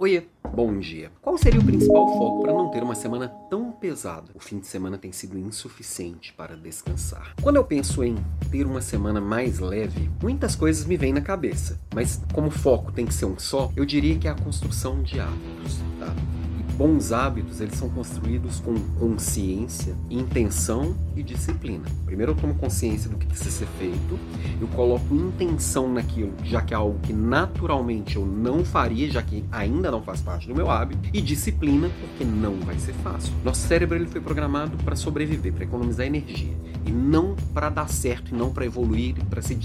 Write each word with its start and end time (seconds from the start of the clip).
Oiê, 0.00 0.22
bom 0.54 0.78
dia. 0.78 1.10
Qual 1.20 1.36
seria 1.36 1.58
o 1.58 1.64
principal 1.64 2.06
foco 2.06 2.42
para 2.42 2.52
não 2.52 2.70
ter 2.70 2.84
uma 2.84 2.94
semana 2.94 3.26
tão 3.50 3.72
pesada? 3.72 4.30
O 4.32 4.38
fim 4.38 4.60
de 4.60 4.68
semana 4.68 4.96
tem 4.96 5.10
sido 5.10 5.36
insuficiente 5.36 6.32
para 6.32 6.56
descansar. 6.56 7.34
Quando 7.42 7.56
eu 7.56 7.64
penso 7.64 8.04
em 8.04 8.14
ter 8.48 8.64
uma 8.64 8.80
semana 8.80 9.20
mais 9.20 9.58
leve, 9.58 10.08
muitas 10.22 10.54
coisas 10.54 10.84
me 10.84 10.96
vêm 10.96 11.12
na 11.12 11.20
cabeça, 11.20 11.80
mas 11.92 12.22
como 12.32 12.46
o 12.46 12.52
foco 12.52 12.92
tem 12.92 13.06
que 13.06 13.12
ser 13.12 13.24
um 13.24 13.36
só, 13.40 13.72
eu 13.74 13.84
diria 13.84 14.16
que 14.16 14.28
é 14.28 14.30
a 14.30 14.36
construção 14.36 15.02
de 15.02 15.18
hábitos, 15.18 15.80
tá? 15.98 16.14
bons 16.78 17.10
hábitos, 17.10 17.60
eles 17.60 17.74
são 17.74 17.90
construídos 17.90 18.60
com 18.60 18.72
consciência, 19.00 19.96
intenção 20.08 20.94
e 21.20 21.22
disciplina. 21.22 21.84
Primeiro 22.04 22.32
eu 22.32 22.36
tomo 22.36 22.54
consciência 22.54 23.10
do 23.10 23.16
que 23.16 23.26
precisa 23.26 23.50
ser 23.50 23.68
feito, 23.78 24.18
eu 24.60 24.68
coloco 24.68 25.14
intenção 25.14 25.92
naquilo, 25.92 26.32
já 26.44 26.60
que 26.60 26.72
é 26.74 26.76
algo 26.76 26.98
que 27.00 27.12
naturalmente 27.12 28.16
eu 28.16 28.24
não 28.26 28.64
faria, 28.64 29.10
já 29.10 29.22
que 29.22 29.44
ainda 29.50 29.90
não 29.90 30.02
faz 30.02 30.20
parte 30.20 30.46
do 30.46 30.54
meu 30.54 30.70
hábito, 30.70 31.08
e 31.12 31.20
disciplina, 31.20 31.90
porque 32.00 32.24
não 32.24 32.56
vai 32.60 32.78
ser 32.78 32.92
fácil. 32.94 33.32
Nosso 33.44 33.66
cérebro 33.66 33.96
ele 33.96 34.06
foi 34.06 34.20
programado 34.20 34.76
para 34.84 34.96
sobreviver, 34.96 35.52
para 35.52 35.64
economizar 35.64 36.06
energia, 36.06 36.56
e 36.86 36.90
não 36.90 37.36
para 37.52 37.68
dar 37.68 37.88
certo, 37.88 38.34
e 38.34 38.38
não 38.38 38.50
para 38.50 38.64
evoluir, 38.64 39.14
para 39.28 39.42
se 39.42 39.58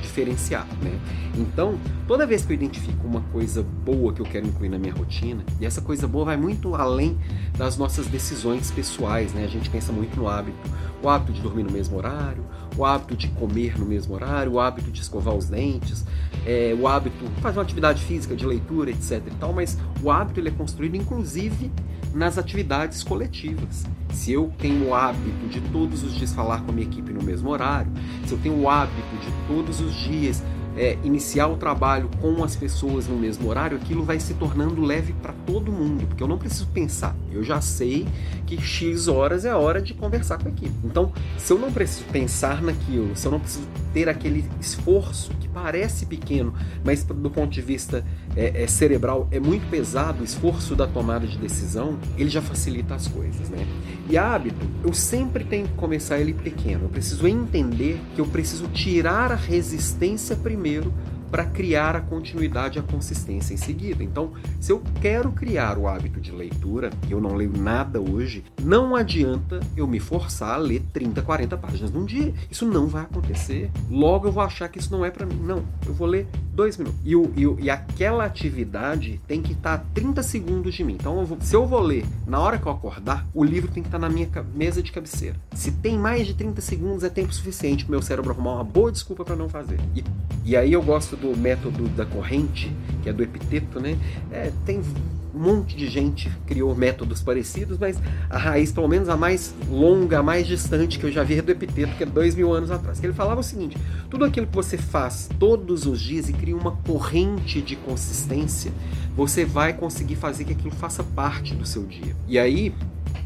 diferenciar, 0.00 0.66
né? 0.82 0.98
Então, 1.36 1.78
toda 2.06 2.26
vez 2.26 2.44
que 2.44 2.52
eu 2.52 2.54
identifico 2.54 3.06
uma 3.06 3.20
coisa 3.32 3.62
boa 3.62 4.12
que 4.12 4.20
eu 4.20 4.26
quero 4.26 4.46
incluir 4.46 4.68
na 4.68 4.78
minha 4.78 4.92
rotina, 4.92 5.44
e 5.60 5.66
essa 5.66 5.80
coisa 5.80 6.06
boa 6.06 6.24
vai 6.24 6.36
muito 6.36 6.74
além 6.74 7.18
das 7.56 7.76
nossas 7.76 8.06
decisões 8.06 8.70
pessoais, 8.70 9.32
né? 9.32 9.44
A 9.44 9.48
gente 9.48 9.70
pensa 9.70 9.92
muito 9.92 10.16
no 10.16 10.28
hábito, 10.28 10.58
o 11.02 11.08
hábito 11.08 11.32
de 11.32 11.40
dormir 11.40 11.62
no 11.62 11.70
mesmo 11.70 11.96
horário, 11.96 12.44
o 12.76 12.84
hábito 12.84 13.16
de 13.16 13.28
comer 13.28 13.78
no 13.78 13.86
mesmo 13.86 14.14
horário, 14.14 14.52
o 14.52 14.60
hábito 14.60 14.90
de 14.90 15.00
escovar 15.00 15.34
os 15.34 15.46
dentes, 15.46 16.04
é, 16.46 16.76
o 16.78 16.86
hábito 16.86 17.16
de 17.24 17.40
fazer 17.40 17.58
uma 17.58 17.64
atividade 17.64 18.02
física, 18.04 18.34
de 18.34 18.46
leitura, 18.46 18.90
etc. 18.90 19.22
E 19.26 19.30
tal, 19.38 19.52
mas 19.52 19.78
o 20.02 20.10
hábito 20.10 20.40
ele 20.40 20.48
é 20.48 20.52
construído, 20.52 20.96
inclusive, 20.96 21.70
nas 22.14 22.38
atividades 22.38 23.02
coletivas. 23.02 23.84
Se 24.12 24.32
eu 24.32 24.52
tenho 24.58 24.88
o 24.88 24.94
hábito 24.94 25.46
de 25.48 25.60
todos 25.72 26.02
os 26.02 26.14
dias 26.14 26.32
falar 26.32 26.62
com 26.62 26.70
a 26.70 26.74
minha 26.74 26.86
equipe 26.86 27.12
no 27.12 27.22
mesmo 27.22 27.48
horário, 27.50 27.90
se 28.26 28.32
eu 28.32 28.38
tenho 28.38 28.60
o 28.60 28.68
hábito 28.68 29.16
de 29.20 29.46
todos 29.46 29.80
os 29.80 29.94
dias 29.94 30.42
é, 30.76 30.96
iniciar 31.04 31.48
o 31.48 31.56
trabalho 31.56 32.08
com 32.20 32.42
as 32.44 32.54
pessoas 32.56 33.06
no 33.06 33.16
mesmo 33.16 33.48
horário, 33.48 33.76
aquilo 33.76 34.04
vai 34.04 34.20
se 34.20 34.34
tornando 34.34 34.80
leve 34.82 35.12
para 35.14 35.32
todo 35.46 35.72
mundo, 35.72 36.06
porque 36.06 36.22
eu 36.22 36.28
não 36.28 36.38
preciso 36.38 36.66
pensar. 36.68 37.14
Eu 37.32 37.42
já 37.42 37.60
sei 37.60 38.06
que 38.46 38.60
X 38.60 39.08
horas 39.08 39.44
é 39.44 39.50
a 39.50 39.58
hora 39.58 39.80
de 39.80 39.94
conversar 39.94 40.38
com 40.38 40.48
a 40.48 40.50
equipe. 40.50 40.74
Então, 40.84 41.12
se 41.36 41.52
eu 41.52 41.58
não 41.58 41.72
preciso 41.72 42.04
pensar 42.06 42.62
naquilo, 42.62 43.14
se 43.14 43.26
eu 43.26 43.32
não 43.32 43.40
preciso 43.40 43.66
ter 43.92 44.08
aquele 44.08 44.44
esforço 44.60 45.32
que 45.40 45.48
parece 45.48 46.06
pequeno, 46.06 46.54
mas 46.84 47.02
do 47.04 47.30
ponto 47.30 47.50
de 47.50 47.60
vista 47.60 48.04
é, 48.36 48.62
é 48.62 48.66
cerebral 48.66 49.28
é 49.30 49.40
muito 49.40 49.68
pesado, 49.68 50.22
o 50.22 50.24
esforço 50.24 50.74
da 50.74 50.86
tomada 50.86 51.26
de 51.26 51.36
decisão, 51.38 51.98
ele 52.16 52.30
já 52.30 52.40
facilita 52.40 52.94
as 52.94 53.08
coisas, 53.08 53.48
né? 53.48 53.66
E 54.08 54.18
hábito, 54.18 54.66
eu 54.82 54.92
sempre 54.92 55.44
tenho 55.44 55.68
que 55.68 55.74
começar 55.74 56.18
ele 56.18 56.34
pequeno. 56.34 56.84
Eu 56.84 56.88
preciso 56.88 57.26
entender 57.28 58.00
que 58.14 58.20
eu 58.20 58.26
preciso 58.26 58.66
tirar 58.68 59.30
a 59.30 59.36
resistência 59.36 60.34
primeiro 60.34 60.92
para 61.30 61.44
criar 61.44 61.96
a 61.96 62.00
continuidade 62.00 62.78
e 62.78 62.80
a 62.80 62.82
consistência 62.82 63.54
em 63.54 63.56
seguida. 63.56 64.02
Então, 64.02 64.32
se 64.58 64.72
eu 64.72 64.82
quero 65.00 65.30
criar 65.32 65.78
o 65.78 65.86
hábito 65.86 66.20
de 66.20 66.32
leitura, 66.32 66.90
e 67.08 67.12
eu 67.12 67.20
não 67.20 67.34
leio 67.34 67.52
nada 67.56 68.00
hoje, 68.00 68.44
não 68.62 68.94
adianta 68.94 69.60
eu 69.76 69.86
me 69.86 70.00
forçar 70.00 70.54
a 70.54 70.58
ler 70.58 70.82
30, 70.92 71.22
40 71.22 71.56
páginas 71.56 71.90
num 71.90 72.04
dia. 72.04 72.34
Isso 72.50 72.66
não 72.66 72.86
vai 72.86 73.02
acontecer. 73.02 73.70
Logo 73.90 74.28
eu 74.28 74.32
vou 74.32 74.42
achar 74.42 74.68
que 74.68 74.78
isso 74.78 74.92
não 74.92 75.04
é 75.04 75.10
para 75.10 75.26
mim. 75.26 75.40
Não, 75.42 75.62
eu 75.86 75.94
vou 75.94 76.06
ler 76.06 76.26
dois 76.52 76.76
minutos. 76.76 77.00
E, 77.04 77.14
e, 77.14 77.64
e 77.64 77.70
aquela 77.70 78.24
atividade 78.24 79.20
tem 79.26 79.40
que 79.40 79.52
estar 79.52 79.78
tá 79.78 79.84
30 79.94 80.22
segundos 80.22 80.74
de 80.74 80.84
mim. 80.84 80.94
Então, 80.94 81.20
eu 81.20 81.26
vou, 81.26 81.38
se 81.40 81.54
eu 81.54 81.66
vou 81.66 81.80
ler 81.80 82.04
na 82.26 82.38
hora 82.38 82.58
que 82.58 82.66
eu 82.66 82.72
acordar, 82.72 83.26
o 83.32 83.44
livro 83.44 83.70
tem 83.70 83.82
que 83.82 83.88
estar 83.88 83.98
tá 83.98 84.08
na 84.08 84.12
minha 84.12 84.28
mesa 84.54 84.82
de 84.82 84.92
cabeceira. 84.92 85.36
Se 85.54 85.72
tem 85.72 85.98
mais 85.98 86.26
de 86.26 86.34
30 86.34 86.60
segundos, 86.60 87.04
é 87.04 87.08
tempo 87.08 87.32
suficiente 87.32 87.84
para 87.84 87.92
meu 87.92 88.02
cérebro 88.02 88.30
arrumar 88.30 88.54
uma 88.54 88.64
boa 88.64 88.90
desculpa 88.90 89.24
para 89.24 89.36
não 89.36 89.48
fazer. 89.48 89.78
E, 89.94 90.04
e 90.44 90.56
aí 90.56 90.72
eu 90.72 90.82
gosto 90.82 91.16
do 91.20 91.36
método 91.36 91.88
da 91.88 92.04
corrente, 92.04 92.72
que 93.02 93.08
é 93.08 93.12
do 93.12 93.22
epiteto, 93.22 93.80
né? 93.80 93.96
É, 94.30 94.50
tem 94.64 94.82
um 95.34 95.38
monte 95.38 95.76
de 95.76 95.88
gente 95.88 96.30
criou 96.46 96.74
métodos 96.74 97.22
parecidos, 97.22 97.78
mas 97.78 97.98
a 98.28 98.36
raiz, 98.36 98.72
pelo 98.72 98.88
menos 98.88 99.08
a 99.08 99.16
mais 99.16 99.54
longa, 99.70 100.18
a 100.18 100.22
mais 100.22 100.46
distante 100.46 100.98
que 100.98 101.04
eu 101.04 101.12
já 101.12 101.22
vi 101.22 101.38
é 101.38 101.42
do 101.42 101.52
epiteto, 101.52 101.94
que 101.96 102.02
é 102.02 102.06
dois 102.06 102.34
mil 102.34 102.52
anos 102.52 102.70
atrás. 102.70 102.98
Que 102.98 103.06
ele 103.06 103.12
falava 103.12 103.40
o 103.40 103.44
seguinte: 103.44 103.76
tudo 104.08 104.24
aquilo 104.24 104.46
que 104.46 104.54
você 104.54 104.76
faz 104.76 105.28
todos 105.38 105.86
os 105.86 106.00
dias 106.00 106.28
e 106.28 106.32
cria 106.32 106.56
uma 106.56 106.72
corrente 106.72 107.62
de 107.62 107.76
consistência, 107.76 108.72
você 109.16 109.44
vai 109.44 109.72
conseguir 109.72 110.16
fazer 110.16 110.44
que 110.44 110.52
aquilo 110.52 110.72
faça 110.72 111.02
parte 111.02 111.54
do 111.54 111.66
seu 111.66 111.84
dia. 111.84 112.14
E 112.28 112.38
aí, 112.38 112.74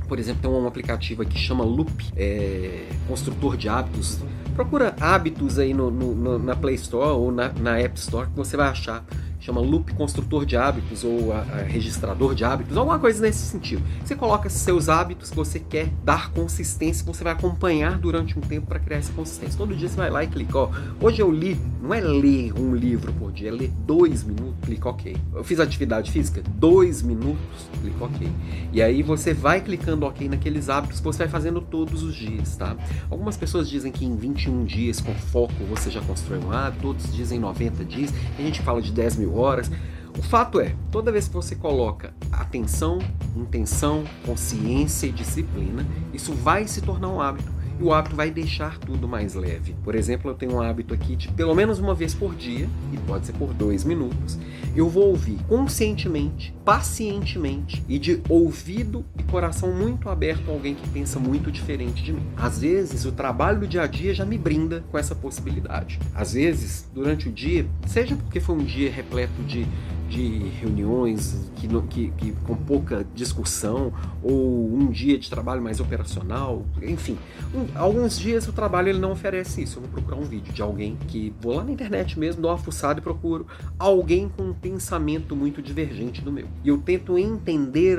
por 0.06 0.18
exemplo, 0.18 0.42
tem 0.42 0.50
um 0.50 0.66
aplicativo 0.66 1.22
aqui 1.22 1.34
que 1.34 1.40
chama 1.40 1.64
Loop, 1.64 1.90
é, 2.16 2.86
construtor 3.08 3.56
de 3.56 3.68
hábitos. 3.68 4.18
Procura 4.54 4.94
hábitos 5.00 5.58
aí 5.58 5.74
no, 5.74 5.90
no, 5.90 6.38
na 6.38 6.54
Play 6.54 6.76
Store 6.76 7.10
ou 7.10 7.32
na, 7.32 7.48
na 7.52 7.78
App 7.78 7.98
Store 7.98 8.28
que 8.28 8.36
você 8.36 8.56
vai 8.56 8.68
achar 8.68 9.04
chama 9.44 9.60
loop 9.60 9.92
construtor 9.92 10.46
de 10.46 10.56
hábitos 10.56 11.04
ou 11.04 11.30
a, 11.30 11.40
a 11.40 11.56
registrador 11.64 12.34
de 12.34 12.46
hábitos, 12.46 12.78
alguma 12.78 12.98
coisa 12.98 13.20
nesse 13.20 13.46
sentido. 13.46 13.82
Você 14.02 14.16
coloca 14.16 14.48
seus 14.48 14.88
hábitos 14.88 15.28
que 15.28 15.36
você 15.36 15.60
quer 15.60 15.88
dar 16.02 16.30
consistência, 16.30 17.04
você 17.04 17.22
vai 17.22 17.34
acompanhar 17.34 17.98
durante 17.98 18.38
um 18.38 18.40
tempo 18.40 18.66
para 18.66 18.78
criar 18.78 18.96
essa 18.96 19.12
consistência. 19.12 19.58
Todo 19.58 19.76
dia 19.76 19.86
você 19.86 19.96
vai 19.96 20.08
lá 20.08 20.24
e 20.24 20.28
clica, 20.28 20.56
ó, 20.56 20.70
hoje 20.98 21.20
eu 21.20 21.30
li, 21.30 21.60
não 21.82 21.92
é 21.92 22.00
ler 22.00 22.58
um 22.58 22.74
livro 22.74 23.12
por 23.12 23.32
dia, 23.32 23.50
é 23.50 23.52
ler 23.52 23.70
dois 23.86 24.24
minutos, 24.24 24.54
clica 24.62 24.88
ok. 24.88 25.14
Eu 25.34 25.44
fiz 25.44 25.60
atividade 25.60 26.10
física, 26.10 26.42
dois 26.56 27.02
minutos, 27.02 27.68
clica 27.82 28.02
ok. 28.02 28.26
E 28.72 28.80
aí 28.80 29.02
você 29.02 29.34
vai 29.34 29.60
clicando 29.60 30.06
ok 30.06 30.26
naqueles 30.26 30.70
hábitos 30.70 31.00
que 31.00 31.04
você 31.04 31.18
vai 31.18 31.28
fazendo 31.28 31.60
todos 31.60 32.02
os 32.02 32.14
dias, 32.14 32.56
tá? 32.56 32.74
Algumas 33.10 33.36
pessoas 33.36 33.68
dizem 33.68 33.92
que 33.92 34.06
em 34.06 34.16
21 34.16 34.64
dias 34.64 35.02
com 35.02 35.12
foco 35.14 35.52
você 35.68 35.90
já 35.90 36.00
constrói 36.00 36.38
um 36.38 36.50
hábito, 36.50 36.86
outros 36.88 37.14
dizem 37.14 37.38
90 37.38 37.84
dias, 37.84 38.10
a 38.38 38.40
gente 38.40 38.62
fala 38.62 38.80
de 38.80 38.90
10 38.90 39.16
mil 39.16 39.33
horas. 39.38 39.70
O 40.16 40.22
fato 40.22 40.60
é, 40.60 40.74
toda 40.92 41.10
vez 41.10 41.26
que 41.26 41.34
você 41.34 41.56
coloca 41.56 42.14
atenção, 42.30 42.98
intenção, 43.36 44.04
consciência 44.24 45.08
e 45.08 45.12
disciplina, 45.12 45.84
isso 46.12 46.32
vai 46.32 46.68
se 46.68 46.80
tornar 46.80 47.08
um 47.08 47.20
hábito 47.20 47.52
e 47.78 47.82
o 47.82 47.92
hábito 47.92 48.16
vai 48.16 48.30
deixar 48.30 48.78
tudo 48.78 49.08
mais 49.08 49.34
leve. 49.34 49.74
Por 49.82 49.94
exemplo, 49.94 50.30
eu 50.30 50.34
tenho 50.34 50.54
um 50.54 50.60
hábito 50.60 50.94
aqui 50.94 51.16
de 51.16 51.28
pelo 51.28 51.54
menos 51.54 51.78
uma 51.78 51.94
vez 51.94 52.14
por 52.14 52.34
dia, 52.34 52.68
e 52.92 52.96
pode 52.98 53.26
ser 53.26 53.32
por 53.32 53.52
dois 53.52 53.84
minutos, 53.84 54.38
eu 54.76 54.88
vou 54.88 55.08
ouvir 55.08 55.38
conscientemente, 55.48 56.52
pacientemente 56.64 57.84
e 57.88 57.98
de 57.98 58.20
ouvido 58.28 59.04
e 59.16 59.22
coração 59.22 59.72
muito 59.72 60.08
aberto 60.08 60.50
alguém 60.50 60.74
que 60.74 60.88
pensa 60.88 61.20
muito 61.20 61.50
diferente 61.50 62.02
de 62.02 62.12
mim. 62.12 62.26
Às 62.36 62.58
vezes, 62.58 63.04
o 63.04 63.12
trabalho 63.12 63.60
do 63.60 63.68
dia 63.68 63.82
a 63.82 63.86
dia 63.86 64.12
já 64.12 64.24
me 64.24 64.36
brinda 64.36 64.84
com 64.90 64.98
essa 64.98 65.14
possibilidade. 65.14 66.00
Às 66.14 66.32
vezes, 66.32 66.88
durante 66.92 67.28
o 67.28 67.32
dia, 67.32 67.66
seja 67.86 68.16
porque 68.16 68.40
foi 68.40 68.56
um 68.56 68.64
dia 68.64 68.90
repleto 68.90 69.42
de 69.44 69.66
de 70.14 70.48
reuniões 70.60 71.50
que, 71.56 71.66
que, 71.66 72.10
que, 72.12 72.32
com 72.44 72.54
pouca 72.54 73.04
discussão, 73.16 73.92
ou 74.22 74.72
um 74.72 74.88
dia 74.88 75.18
de 75.18 75.28
trabalho 75.28 75.60
mais 75.60 75.80
operacional, 75.80 76.64
enfim. 76.80 77.18
Um, 77.52 77.66
alguns 77.76 78.16
dias 78.16 78.46
o 78.46 78.52
trabalho 78.52 78.90
ele 78.90 79.00
não 79.00 79.10
oferece 79.10 79.62
isso. 79.62 79.78
Eu 79.78 79.82
vou 79.82 79.90
procurar 79.90 80.16
um 80.16 80.22
vídeo 80.22 80.52
de 80.52 80.62
alguém 80.62 80.96
que 81.08 81.34
vou 81.40 81.56
lá 81.56 81.64
na 81.64 81.72
internet 81.72 82.16
mesmo, 82.16 82.40
dou 82.40 82.50
uma 82.52 82.56
fuçada 82.56 83.00
e 83.00 83.02
procuro 83.02 83.44
alguém 83.76 84.28
com 84.28 84.44
um 84.44 84.54
pensamento 84.54 85.34
muito 85.34 85.60
divergente 85.60 86.22
do 86.22 86.30
meu. 86.30 86.46
E 86.62 86.68
eu 86.68 86.78
tento 86.78 87.18
entender 87.18 87.98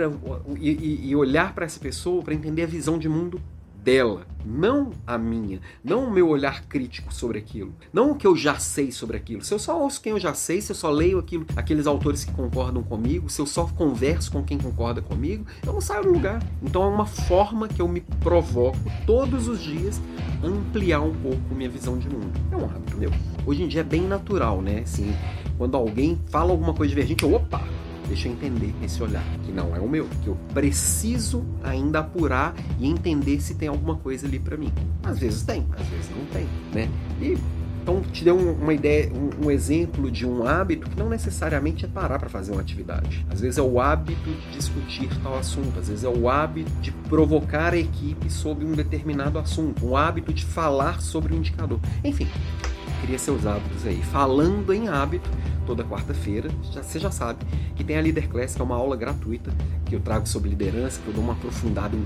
e, 0.58 1.10
e 1.10 1.16
olhar 1.18 1.54
para 1.54 1.66
essa 1.66 1.80
pessoa 1.80 2.24
para 2.24 2.34
entender 2.34 2.64
a 2.64 2.68
visão 2.68 2.98
de 2.98 3.10
mundo 3.10 3.42
dela, 3.86 4.26
não 4.44 4.90
a 5.06 5.16
minha, 5.16 5.62
não 5.84 6.06
o 6.06 6.12
meu 6.12 6.28
olhar 6.28 6.64
crítico 6.66 7.14
sobre 7.14 7.38
aquilo, 7.38 7.72
não 7.94 8.10
o 8.10 8.16
que 8.16 8.26
eu 8.26 8.36
já 8.36 8.58
sei 8.58 8.92
sobre 8.92 9.16
aquilo. 9.16 9.44
Se 9.44 9.54
eu 9.54 9.60
só 9.60 9.80
ouço 9.80 10.02
quem 10.02 10.12
eu 10.12 10.20
já 10.20 10.34
sei, 10.34 10.60
se 10.60 10.72
eu 10.72 10.76
só 10.76 10.90
leio 10.90 11.20
aquilo, 11.20 11.46
aqueles 11.56 11.86
autores 11.86 12.26
que 12.26 12.32
concordam 12.32 12.82
comigo, 12.82 13.30
se 13.30 13.40
eu 13.40 13.46
só 13.46 13.68
converso 13.68 14.32
com 14.32 14.44
quem 14.44 14.58
concorda 14.58 15.04
comigo, 15.04 15.46
eu 15.64 15.72
não 15.72 15.80
saio 15.80 16.04
do 16.04 16.14
lugar. 16.14 16.42
Então 16.64 16.82
é 16.82 16.88
uma 16.88 17.06
forma 17.06 17.68
que 17.68 17.80
eu 17.80 17.88
me 17.88 18.02
provoco 18.02 18.80
todos 19.06 19.48
os 19.48 19.62
dias 19.62 20.02
ampliar 20.44 21.02
um 21.02 21.14
pouco 21.14 21.54
minha 21.54 21.70
visão 21.70 22.00
de 22.00 22.10
mundo. 22.10 22.32
É 22.52 22.56
um 22.56 22.66
hábito 22.66 22.98
meu. 22.98 23.12
Hoje 23.46 23.62
em 23.62 23.68
dia 23.68 23.82
é 23.82 23.84
bem 23.84 24.02
natural, 24.02 24.64
né? 24.64 24.80
Assim, 24.80 25.14
quando 25.60 25.78
alguém 25.78 26.20
fala 26.32 26.50
alguma 26.50 26.74
coisa 26.74 26.90
divergente, 26.90 27.24
eu, 27.24 27.34
opa, 27.36 27.62
deixa 28.08 28.28
eu 28.28 28.34
entender 28.34 28.74
esse 28.84 29.02
olhar, 29.02 29.24
que 29.46 29.52
não 29.52 29.76
é 29.76 29.80
o 29.80 29.88
meu, 29.88 30.08
que 30.24 30.28
eu 30.28 30.38
preciso 30.54 31.46
ainda 31.64 32.00
apurar 32.00 32.54
e 32.80 32.88
entender 32.88 33.40
se 33.42 33.56
tem 33.56 33.68
alguma 33.68 33.96
coisa 33.96 34.28
ali 34.28 34.40
para 34.40 34.58
mim. 34.58 34.72
Às 35.04 35.20
vezes 35.20 35.44
tem, 35.44 35.66
às 35.78 35.88
vezes 35.88 36.10
não 36.10 36.26
tem, 36.26 36.48
né? 36.74 36.90
E 37.22 37.38
então 37.86 38.02
te 38.02 38.24
deu 38.24 38.36
uma 38.36 38.74
ideia, 38.74 39.12
um, 39.14 39.46
um, 39.46 39.52
exemplo 39.52 40.10
de 40.10 40.26
um 40.26 40.44
hábito 40.44 40.90
que 40.90 40.98
não 40.98 41.08
necessariamente 41.08 41.86
é 41.86 41.88
parar 41.88 42.18
para 42.18 42.28
fazer 42.28 42.52
uma 42.52 42.60
atividade. 42.60 43.24
Às 43.30 43.42
vezes 43.42 43.60
é 43.60 43.62
o 43.62 43.80
hábito 43.80 44.28
de 44.28 44.58
discutir 44.58 45.08
tal 45.22 45.38
assunto, 45.38 45.78
às 45.78 45.88
vezes 45.88 46.04
é 46.04 46.10
o 46.10 46.28
hábito 46.28 46.72
de 46.82 46.92
provocar 46.92 47.74
a 47.74 47.78
equipe 47.78 48.28
sobre 48.28 48.66
um 48.66 48.72
determinado 48.72 49.38
assunto, 49.38 49.86
um 49.86 49.96
hábito 49.96 50.34
de 50.34 50.44
falar 50.44 51.00
sobre 51.00 51.36
um 51.36 51.38
indicador. 51.38 51.80
Enfim, 52.04 52.28
cria 53.06 53.20
seus 53.20 53.46
hábitos 53.46 53.86
aí. 53.86 54.02
Falando 54.02 54.74
em 54.74 54.88
hábito, 54.88 55.30
toda 55.66 55.84
quarta-feira, 55.84 56.50
já, 56.72 56.84
você 56.84 57.00
já 57.00 57.12
sabe, 57.12 57.46
que 57.76 57.84
tem 57.84 57.98
a 57.98 58.02
Leader 58.02 58.30
Class, 58.30 58.56
que 58.56 58.62
é 58.62 58.64
uma 58.64 58.76
aula 58.76 58.96
gratuita 58.96 59.52
que 59.86 59.96
eu 59.96 60.00
trago 60.00 60.28
sobre 60.28 60.50
liderança, 60.50 61.00
que 61.02 61.08
eu 61.08 61.14
dou 61.14 61.24
uma 61.24 61.34
aprofundada 61.34 61.96
em 61.96 62.00
um 62.00 62.06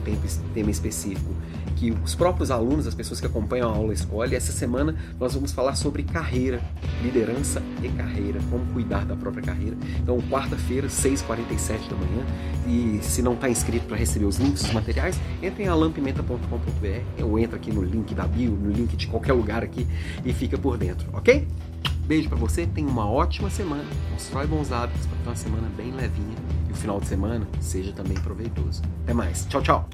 tema 0.54 0.72
específico 0.72 1.34
que 1.80 1.92
os 1.92 2.14
próprios 2.14 2.52
alunos, 2.52 2.86
as 2.86 2.94
pessoas 2.94 3.22
que 3.22 3.26
acompanham 3.26 3.70
a 3.70 3.74
aula 3.74 3.94
escolhem. 3.94 4.36
Essa 4.36 4.52
semana 4.52 4.94
nós 5.18 5.34
vamos 5.34 5.54
falar 5.54 5.76
sobre 5.76 6.04
carreira, 6.04 6.62
liderança 7.02 7.64
e 7.82 7.88
carreira, 7.88 8.40
como 8.50 8.66
cuidar 8.74 9.06
da 9.06 9.16
própria 9.16 9.42
carreira. 9.42 9.78
Então, 9.98 10.20
quarta-feira, 10.30 10.88
6h47 10.88 11.90
da 11.90 11.96
manhã. 11.96 12.26
E 12.68 13.00
se 13.02 13.22
não 13.22 13.34
está 13.34 13.50
inscrito 13.50 13.86
para 13.86 13.96
receber 13.96 14.26
os 14.26 14.38
links 14.38 14.64
dos 14.64 14.74
materiais, 14.74 15.18
entre 15.42 15.64
em 15.64 15.68
alampimenta.com.br. 15.68 17.02
Eu 17.18 17.40
entro 17.40 17.56
aqui 17.56 17.72
no 17.72 17.82
link 17.82 18.14
da 18.14 18.28
bio, 18.28 18.52
no 18.52 18.72
link 18.72 18.98
de 18.98 19.08
qualquer 19.08 19.32
lugar 19.32 19.64
aqui 19.64 19.88
e 20.26 20.34
fica 20.34 20.58
por 20.58 20.78
dentro, 20.78 21.08
ok? 21.14 21.48
Beijo 22.10 22.28
para 22.28 22.40
você, 22.40 22.66
tenha 22.66 22.88
uma 22.88 23.08
ótima 23.08 23.52
semana, 23.52 23.86
constrói 24.10 24.48
bons 24.48 24.72
hábitos 24.72 25.06
para 25.06 25.18
ter 25.20 25.30
uma 25.30 25.36
semana 25.36 25.70
bem 25.78 25.92
levinha 25.92 26.36
e 26.68 26.72
o 26.72 26.76
final 26.76 27.00
de 27.00 27.06
semana 27.06 27.48
seja 27.62 27.94
também 27.94 28.18
proveitoso. 28.18 28.82
Até 29.04 29.14
mais, 29.14 29.46
tchau, 29.46 29.62
tchau! 29.62 29.88